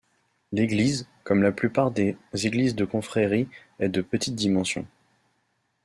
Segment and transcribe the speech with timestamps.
[0.51, 3.47] L'église, comme la plupart des églises de confréries,
[3.79, 4.87] est de petites dimensions.